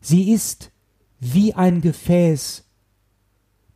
Sie 0.00 0.32
ist 0.32 0.70
wie 1.18 1.54
ein 1.54 1.80
Gefäß, 1.80 2.64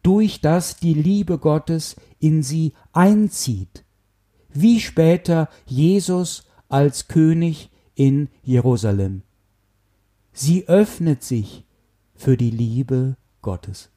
durch 0.03 0.41
das 0.41 0.77
die 0.77 0.95
Liebe 0.95 1.39
Gottes 1.39 1.97
in 2.19 2.43
sie 2.43 2.73
einzieht, 2.93 3.85
wie 4.51 4.81
später 4.81 5.49
Jesus 5.67 6.45
als 6.69 7.09
König 7.09 7.71
in 7.95 8.29
Jerusalem. 8.43 9.23
Sie 10.41 10.69
öffnet 10.69 11.25
sich 11.25 11.65
für 12.15 12.37
die 12.37 12.53
Liebe 12.53 13.17
Gottes. 13.43 13.91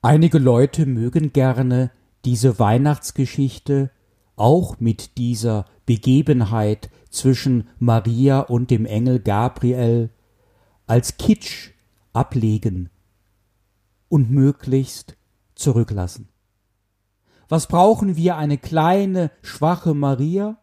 Einige 0.00 0.38
Leute 0.38 0.86
mögen 0.86 1.34
gerne 1.34 1.90
diese 2.24 2.58
Weihnachtsgeschichte 2.58 3.90
auch 4.36 4.80
mit 4.80 5.18
dieser 5.18 5.66
Begebenheit 5.84 6.88
zwischen 7.10 7.68
Maria 7.78 8.40
und 8.40 8.70
dem 8.70 8.86
Engel 8.86 9.20
Gabriel 9.20 10.08
als 10.86 11.18
Kitsch 11.18 11.72
ablegen 12.14 12.88
und 14.08 14.30
möglichst 14.30 15.18
zurücklassen. 15.56 16.30
Was 17.50 17.66
brauchen 17.66 18.16
wir 18.16 18.38
eine 18.38 18.56
kleine, 18.56 19.30
schwache 19.42 19.92
Maria? 19.92 20.56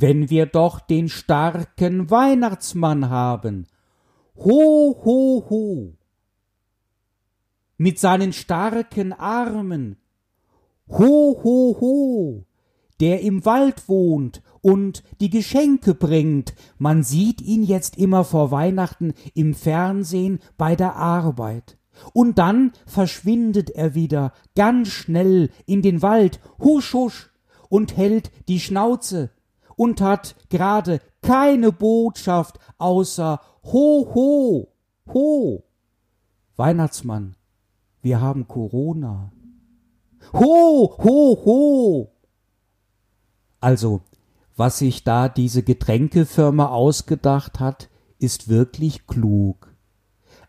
Wenn 0.00 0.30
wir 0.30 0.46
doch 0.46 0.80
den 0.80 1.08
starken 1.08 2.10
Weihnachtsmann 2.10 3.10
haben. 3.10 3.66
Ho, 4.36 4.96
ho, 5.04 5.44
ho 5.50 5.98
mit 7.78 7.98
seinen 7.98 8.32
starken 8.32 9.12
Armen. 9.12 9.96
Ho, 10.88 11.40
ho, 11.42 11.76
ho, 11.80 12.44
der 13.00 13.22
im 13.22 13.44
Wald 13.44 13.88
wohnt 13.88 14.42
und 14.60 15.04
die 15.20 15.30
Geschenke 15.30 15.94
bringt. 15.94 16.54
Man 16.76 17.02
sieht 17.02 17.40
ihn 17.40 17.62
jetzt 17.62 17.96
immer 17.96 18.24
vor 18.24 18.50
Weihnachten 18.50 19.14
im 19.34 19.54
Fernsehen 19.54 20.40
bei 20.56 20.76
der 20.76 20.96
Arbeit. 20.96 21.78
Und 22.12 22.38
dann 22.38 22.72
verschwindet 22.86 23.70
er 23.70 23.94
wieder 23.94 24.32
ganz 24.54 24.88
schnell 24.88 25.50
in 25.66 25.82
den 25.82 26.02
Wald, 26.02 26.40
husch, 26.58 26.94
husch, 26.94 27.30
und 27.68 27.96
hält 27.96 28.30
die 28.48 28.60
Schnauze 28.60 29.30
und 29.78 30.00
hat 30.00 30.34
gerade 30.50 31.00
keine 31.22 31.72
Botschaft 31.72 32.58
außer 32.76 33.40
Ho, 33.64 34.10
ho, 34.14 34.68
ho. 35.12 35.62
Weihnachtsmann, 36.56 37.36
wir 38.02 38.20
haben 38.20 38.48
Corona. 38.48 39.30
Ho, 40.32 40.96
ho, 40.98 41.44
ho. 41.44 42.12
Also, 43.60 44.00
was 44.56 44.78
sich 44.78 45.04
da 45.04 45.28
diese 45.28 45.62
Getränkefirma 45.62 46.66
ausgedacht 46.66 47.60
hat, 47.60 47.88
ist 48.18 48.48
wirklich 48.48 49.06
klug. 49.06 49.72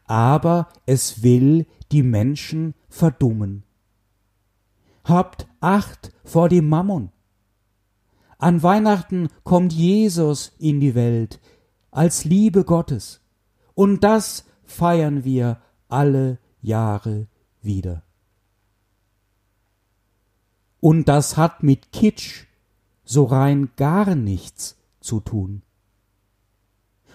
Aber 0.06 0.70
es 0.88 1.22
will 1.22 1.68
die 1.92 2.02
Menschen 2.02 2.74
verdummen. 2.88 3.63
Habt 5.04 5.48
Acht 5.60 6.12
vor 6.24 6.50
dem 6.50 6.68
Mammon. 6.68 7.12
An 8.39 8.63
Weihnachten 8.63 9.28
kommt 9.43 9.73
Jesus 9.73 10.54
in 10.60 10.80
die 10.80 10.95
Welt 10.95 11.41
als 11.91 12.23
Liebe 12.23 12.63
Gottes. 12.63 13.19
Und 13.75 14.06
das 14.06 14.45
feiern 14.63 15.25
wir 15.25 15.62
alle 15.89 16.39
Jahre 16.62 17.28
wieder. 17.62 18.04
Und 20.80 21.10
das 21.10 21.36
hat 21.36 21.63
mit 21.63 21.91
Kitsch 21.91 22.45
so 23.04 23.25
rein 23.25 23.71
gar 23.75 24.15
nichts 24.15 24.78
zu 25.02 25.19
tun. 25.19 25.63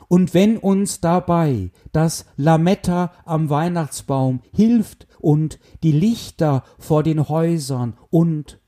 Und 0.07 0.35
wenn 0.35 0.59
uns 0.59 1.01
dabei 1.01 1.71
das 1.93 2.27
Lametta 2.37 3.13
am 3.25 3.49
Weihnachtsbaum 3.49 4.43
hilft 4.53 5.07
und 5.19 5.59
die 5.83 5.93
Lichter 5.93 6.65
vor 6.79 7.03
den 7.03 7.31
Häusern 7.31 7.97
und 8.11 8.61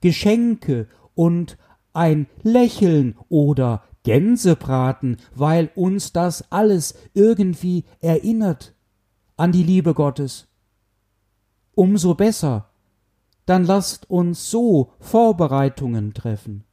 Geschenke 0.00 0.88
und 1.14 1.58
ein 1.98 2.28
Lächeln 2.42 3.16
oder 3.28 3.82
Gänsebraten, 4.04 5.18
weil 5.34 5.70
uns 5.74 6.12
das 6.12 6.50
alles 6.50 6.94
irgendwie 7.12 7.84
erinnert 8.00 8.74
an 9.36 9.52
die 9.52 9.62
Liebe 9.62 9.94
Gottes, 9.94 10.48
umso 11.74 12.14
besser. 12.14 12.70
Dann 13.46 13.64
lasst 13.64 14.10
uns 14.10 14.50
so 14.50 14.92
Vorbereitungen 15.00 16.14
treffen. 16.14 16.64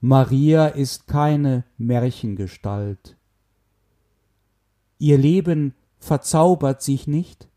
Maria 0.00 0.66
ist 0.66 1.06
keine 1.06 1.64
Märchengestalt. 1.76 3.16
Ihr 4.98 5.18
Leben 5.18 5.74
verzaubert 5.98 6.82
sich 6.82 7.06
nicht, 7.06 7.48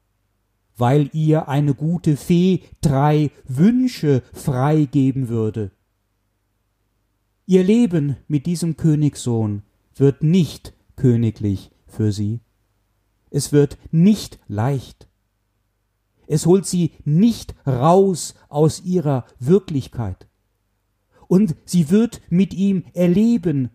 weil 0.78 1.10
ihr 1.14 1.50
eine 1.50 1.74
gute 1.74 2.18
Fee 2.18 2.64
drei 2.82 3.32
Wünsche 3.46 4.24
freigeben 4.34 5.28
würde. 5.30 5.72
Ihr 7.46 7.64
Leben 7.64 8.16
mit 8.30 8.46
diesem 8.46 8.78
Königssohn 8.78 9.64
wird 9.96 10.24
nicht 10.24 10.74
königlich 10.96 11.72
für 11.86 12.14
sie. 12.14 12.40
Es 13.32 13.52
wird 13.52 13.78
nicht 13.92 14.40
leicht. 14.48 15.10
Es 16.26 16.46
holt 16.46 16.66
sie 16.66 16.92
nicht 17.04 17.54
raus 17.68 18.36
aus 18.48 18.82
ihrer 18.86 19.26
Wirklichkeit. 19.40 20.30
Und 21.28 21.56
sie 21.66 21.90
wird 21.90 22.22
mit 22.30 22.54
ihm 22.54 22.86
erleben, 22.94 23.72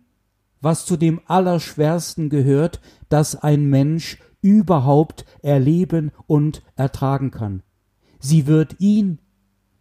was 0.61 0.87
zu 0.87 0.97
dem 0.97 1.21
Allerschwersten 1.25 2.29
gehört, 2.29 2.81
das 3.07 3.35
ein 3.35 3.69
Mensch 3.69 4.17
überhaupt 4.41 5.25
erleben 5.43 6.11
und 6.25 6.63
ertragen 6.75 7.29
kann. 7.29 7.61
Sie 8.19 8.47
wird 8.47 8.77
ihn, 8.79 9.19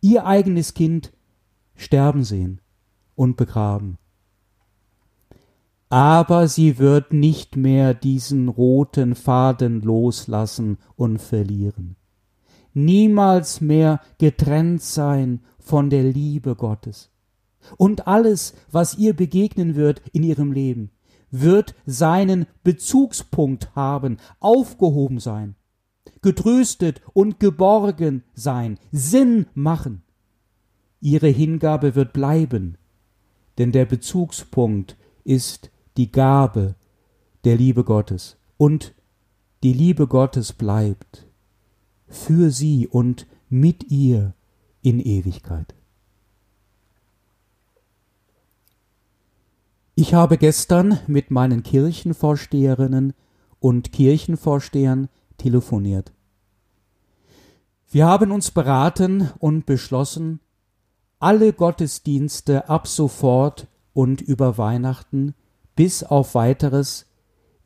ihr 0.02 0.26
eigenes 0.26 0.74
Kind, 0.74 1.12
sterben 1.74 2.22
sehen 2.22 2.60
und 3.18 3.36
begraben. 3.36 3.98
Aber 5.90 6.46
sie 6.48 6.78
wird 6.78 7.12
nicht 7.12 7.56
mehr 7.56 7.94
diesen 7.94 8.48
roten 8.48 9.14
Faden 9.14 9.80
loslassen 9.80 10.78
und 10.96 11.18
verlieren. 11.18 11.96
Niemals 12.74 13.60
mehr 13.60 14.00
getrennt 14.18 14.82
sein 14.82 15.40
von 15.58 15.90
der 15.90 16.04
Liebe 16.04 16.54
Gottes. 16.54 17.10
Und 17.76 18.06
alles, 18.06 18.54
was 18.70 18.96
ihr 18.96 19.14
begegnen 19.14 19.74
wird 19.74 20.00
in 20.12 20.22
ihrem 20.22 20.52
Leben, 20.52 20.90
wird 21.30 21.74
seinen 21.86 22.46
Bezugspunkt 22.62 23.74
haben, 23.74 24.18
aufgehoben 24.38 25.18
sein, 25.18 25.56
getröstet 26.22 27.02
und 27.14 27.40
geborgen 27.40 28.22
sein, 28.34 28.78
Sinn 28.92 29.46
machen. 29.54 30.02
Ihre 31.00 31.28
Hingabe 31.28 31.94
wird 31.94 32.12
bleiben, 32.12 32.78
denn 33.58 33.72
der 33.72 33.84
Bezugspunkt 33.84 34.96
ist 35.24 35.70
die 35.96 36.10
Gabe 36.10 36.76
der 37.44 37.56
Liebe 37.56 37.84
Gottes 37.84 38.36
und 38.56 38.94
die 39.62 39.72
Liebe 39.72 40.06
Gottes 40.06 40.52
bleibt 40.52 41.26
für 42.06 42.50
sie 42.50 42.86
und 42.86 43.26
mit 43.48 43.90
ihr 43.90 44.34
in 44.82 45.00
Ewigkeit. 45.00 45.74
Ich 49.94 50.14
habe 50.14 50.38
gestern 50.38 51.00
mit 51.08 51.32
meinen 51.32 51.64
Kirchenvorsteherinnen 51.64 53.14
und 53.58 53.92
Kirchenvorstehern 53.92 55.08
telefoniert. 55.38 56.12
Wir 57.90 58.06
haben 58.06 58.30
uns 58.30 58.52
beraten 58.52 59.30
und 59.38 59.66
beschlossen, 59.66 60.40
alle 61.18 61.52
Gottesdienste 61.52 62.68
ab 62.68 62.86
sofort 62.86 63.66
und 63.92 64.20
über 64.20 64.58
Weihnachten 64.58 65.34
bis 65.74 66.02
auf 66.02 66.34
weiteres 66.34 67.06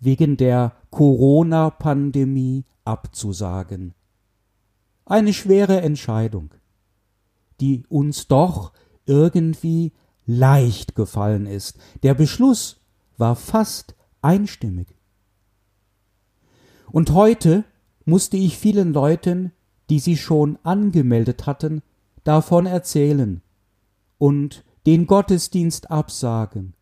wegen 0.00 0.36
der 0.36 0.72
Corona-Pandemie 0.90 2.64
abzusagen. 2.84 3.94
Eine 5.04 5.32
schwere 5.32 5.80
Entscheidung, 5.80 6.54
die 7.60 7.84
uns 7.88 8.28
doch 8.28 8.72
irgendwie 9.06 9.92
leicht 10.26 10.94
gefallen 10.94 11.46
ist. 11.46 11.78
Der 12.02 12.14
Beschluss 12.14 12.80
war 13.16 13.36
fast 13.36 13.94
einstimmig. 14.20 14.94
Und 16.90 17.12
heute 17.12 17.64
musste 18.04 18.36
ich 18.36 18.58
vielen 18.58 18.92
Leuten, 18.92 19.52
die 19.90 19.98
sie 19.98 20.16
schon 20.16 20.58
angemeldet 20.62 21.46
hatten, 21.46 21.82
davon 22.24 22.66
erzählen 22.66 23.42
und 24.18 24.64
den 24.86 25.06
Gottesdienst 25.06 25.90
absagen 25.90 26.74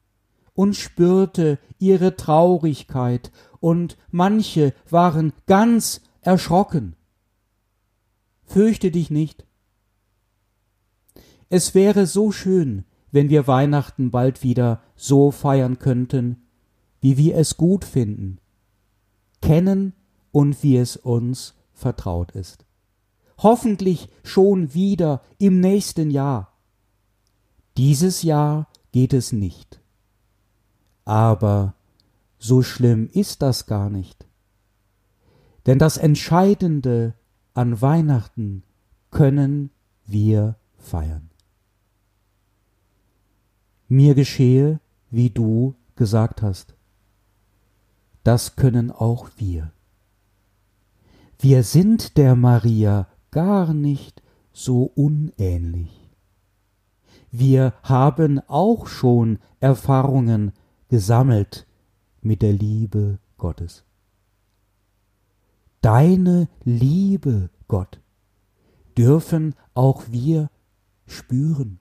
und 0.54 0.76
spürte 0.76 1.58
ihre 1.78 2.16
Traurigkeit 2.16 3.30
und 3.60 3.96
manche 4.10 4.74
waren 4.88 5.32
ganz 5.46 6.02
erschrocken. 6.20 6.96
Fürchte 8.44 8.90
dich 8.90 9.10
nicht. 9.10 9.46
Es 11.48 11.74
wäre 11.74 12.06
so 12.06 12.32
schön, 12.32 12.84
wenn 13.10 13.28
wir 13.28 13.46
Weihnachten 13.46 14.10
bald 14.10 14.42
wieder 14.42 14.82
so 14.94 15.30
feiern 15.30 15.78
könnten, 15.78 16.46
wie 17.00 17.16
wir 17.16 17.36
es 17.36 17.56
gut 17.56 17.84
finden, 17.84 18.38
kennen 19.40 19.94
und 20.32 20.62
wie 20.62 20.76
es 20.76 20.96
uns 20.96 21.54
vertraut 21.72 22.32
ist. 22.32 22.66
Hoffentlich 23.42 24.08
schon 24.22 24.74
wieder 24.74 25.22
im 25.38 25.60
nächsten 25.60 26.10
Jahr. 26.10 26.52
Dieses 27.76 28.22
Jahr 28.22 28.68
geht 28.92 29.12
es 29.12 29.32
nicht. 29.32 29.80
Aber 31.04 31.74
so 32.38 32.62
schlimm 32.62 33.08
ist 33.12 33.42
das 33.42 33.66
gar 33.66 33.90
nicht. 33.90 34.26
Denn 35.66 35.78
das 35.78 35.96
Entscheidende 35.96 37.14
an 37.54 37.80
Weihnachten 37.80 38.62
können 39.10 39.70
wir 40.06 40.56
feiern 40.78 41.30
mir 43.90 44.14
geschehe, 44.14 44.80
wie 45.10 45.30
du 45.30 45.74
gesagt 45.96 46.42
hast. 46.42 46.74
Das 48.22 48.54
können 48.54 48.90
auch 48.90 49.28
wir. 49.36 49.72
Wir 51.38 51.64
sind 51.64 52.16
der 52.16 52.36
Maria 52.36 53.08
gar 53.30 53.72
nicht 53.74 54.22
so 54.52 54.84
unähnlich. 54.94 56.10
Wir 57.30 57.74
haben 57.82 58.40
auch 58.48 58.86
schon 58.86 59.38
Erfahrungen 59.60 60.52
gesammelt 60.88 61.66
mit 62.20 62.42
der 62.42 62.52
Liebe 62.52 63.18
Gottes. 63.38 63.84
Deine 65.80 66.48
Liebe, 66.64 67.50
Gott, 67.68 68.00
dürfen 68.98 69.54
auch 69.74 70.04
wir 70.08 70.50
spüren. 71.06 71.78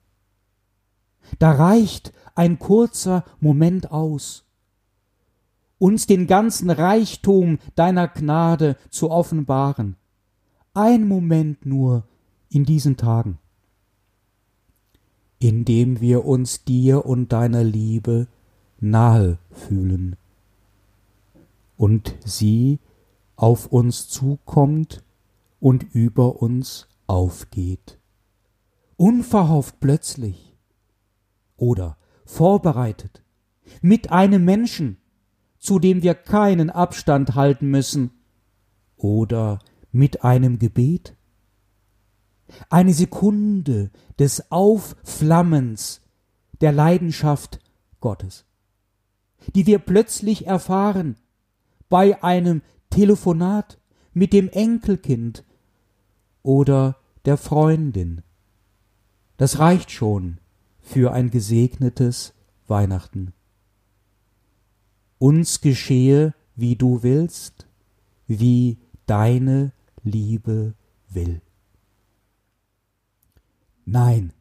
Da 1.38 1.52
reicht 1.52 2.12
ein 2.34 2.58
kurzer 2.58 3.24
Moment 3.40 3.90
aus, 3.90 4.46
uns 5.78 6.06
den 6.06 6.26
ganzen 6.26 6.70
Reichtum 6.70 7.58
deiner 7.74 8.08
Gnade 8.08 8.76
zu 8.90 9.10
offenbaren. 9.10 9.96
Ein 10.82 11.06
Moment 11.06 11.66
nur 11.66 12.04
in 12.48 12.64
diesen 12.64 12.96
Tagen, 12.96 13.36
indem 15.38 16.00
wir 16.00 16.24
uns 16.24 16.64
dir 16.64 17.04
und 17.04 17.32
deiner 17.32 17.62
Liebe 17.62 18.28
nahe 18.78 19.36
fühlen 19.50 20.16
und 21.76 22.16
sie 22.24 22.78
auf 23.36 23.66
uns 23.66 24.08
zukommt 24.08 25.04
und 25.60 25.82
über 25.94 26.40
uns 26.40 26.88
aufgeht. 27.06 27.98
Unverhofft 28.96 29.80
plötzlich 29.80 30.56
oder 31.58 31.98
vorbereitet 32.24 33.22
mit 33.82 34.12
einem 34.12 34.46
Menschen, 34.46 34.96
zu 35.58 35.78
dem 35.78 36.02
wir 36.02 36.14
keinen 36.14 36.70
Abstand 36.70 37.34
halten 37.34 37.66
müssen, 37.66 38.12
oder 38.96 39.58
mit 39.92 40.24
einem 40.24 40.58
Gebet? 40.58 41.16
Eine 42.68 42.92
Sekunde 42.92 43.90
des 44.18 44.50
Aufflammens 44.50 46.00
der 46.60 46.72
Leidenschaft 46.72 47.60
Gottes, 48.00 48.44
die 49.54 49.66
wir 49.66 49.78
plötzlich 49.78 50.46
erfahren 50.46 51.16
bei 51.88 52.22
einem 52.22 52.62
Telefonat 52.90 53.78
mit 54.12 54.32
dem 54.32 54.48
Enkelkind 54.48 55.44
oder 56.42 56.96
der 57.24 57.36
Freundin. 57.36 58.22
Das 59.36 59.58
reicht 59.58 59.90
schon, 59.90 60.38
für 60.80 61.12
ein 61.12 61.30
gesegnetes 61.30 62.34
Weihnachten. 62.66 63.32
Uns 65.18 65.60
geschehe, 65.60 66.34
wie 66.56 66.76
du 66.76 67.02
willst, 67.02 67.68
wie 68.26 68.78
deine 69.06 69.72
Liebe 70.02 70.74
will. 71.08 71.40
Nein, 73.84 74.32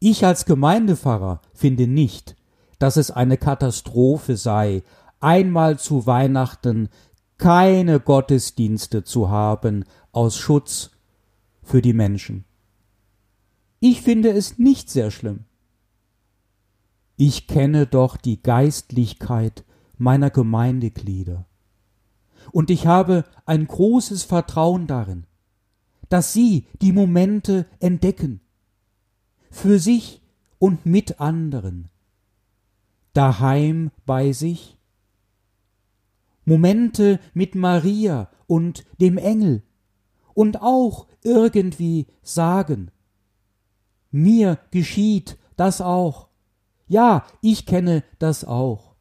ich 0.00 0.24
als 0.24 0.44
Gemeindepfarrer 0.44 1.40
finde 1.52 1.86
nicht, 1.86 2.36
dass 2.78 2.96
es 2.96 3.10
eine 3.10 3.36
Katastrophe 3.36 4.36
sei, 4.36 4.82
einmal 5.20 5.78
zu 5.78 6.06
Weihnachten 6.06 6.88
keine 7.36 8.00
Gottesdienste 8.00 9.04
zu 9.04 9.28
haben 9.28 9.84
aus 10.12 10.36
Schutz 10.36 10.90
für 11.62 11.82
die 11.82 11.92
Menschen. 11.92 12.44
Ich 13.80 14.02
finde 14.02 14.30
es 14.30 14.58
nicht 14.58 14.90
sehr 14.90 15.10
schlimm 15.10 15.44
ich 17.20 17.48
kenne 17.48 17.88
doch 17.88 18.16
die 18.16 18.40
Geistlichkeit 18.40 19.64
meiner 19.96 20.30
Gemeindeglieder. 20.30 21.46
Und 22.52 22.70
ich 22.70 22.86
habe 22.86 23.24
ein 23.46 23.66
großes 23.66 24.24
Vertrauen 24.24 24.86
darin, 24.86 25.24
dass 26.08 26.32
Sie 26.32 26.66
die 26.80 26.92
Momente 26.92 27.66
entdecken, 27.80 28.40
für 29.50 29.78
sich 29.78 30.22
und 30.58 30.86
mit 30.86 31.20
anderen, 31.20 31.88
daheim 33.12 33.90
bei 34.06 34.32
sich, 34.32 34.78
Momente 36.44 37.20
mit 37.34 37.54
Maria 37.54 38.30
und 38.46 38.86
dem 39.00 39.18
Engel 39.18 39.62
und 40.34 40.62
auch 40.62 41.06
irgendwie 41.22 42.06
sagen, 42.22 42.90
mir 44.10 44.58
geschieht 44.70 45.36
das 45.56 45.80
auch. 45.80 46.28
Ja, 46.86 47.26
ich 47.42 47.66
kenne 47.66 48.02
das 48.18 48.44
auch. 48.44 48.94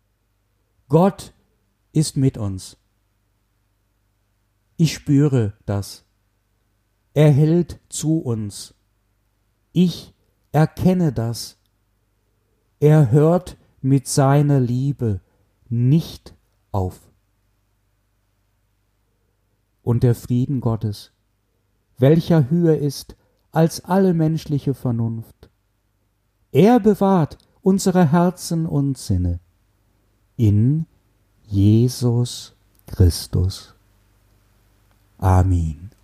Gott 0.90 1.34
ist 1.94 2.18
mit 2.18 2.38
uns. 2.38 2.78
Ich 4.78 4.94
spüre 4.94 5.54
das. 5.66 6.06
Er 7.16 7.32
hält 7.32 7.80
zu 7.90 8.20
uns. 8.20 8.76
Ich 9.74 10.14
erkenne 10.52 11.12
das. 11.12 11.58
Er 12.80 13.10
hört 13.12 13.58
mit 13.82 14.08
seiner 14.08 14.60
Liebe 14.60 15.22
nicht 15.68 16.36
auf. 16.72 17.12
Und 19.82 20.04
der 20.04 20.14
Frieden 20.14 20.62
Gottes, 20.62 21.12
welcher 21.98 22.52
höher 22.52 22.78
ist 22.78 23.16
als 23.52 23.84
alle 23.84 24.14
menschliche 24.14 24.76
Vernunft, 24.76 25.50
er 26.52 26.80
bewahrt 26.80 27.40
unsere 27.62 28.12
Herzen 28.12 28.68
und 28.68 28.98
Sinne 28.98 29.40
in 30.36 30.86
Jesus 31.48 32.56
Christus. 32.86 33.77
Amen. 35.20 35.97